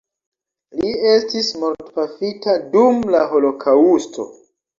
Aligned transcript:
Li 0.77 0.93
estis 1.09 1.49
mortpafita 1.63 2.57
dum 2.73 3.05
la 3.19 3.23
holokaŭsto. 3.37 4.29